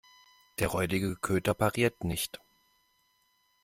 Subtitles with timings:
[0.57, 2.39] Der räudige Köter pariert nicht.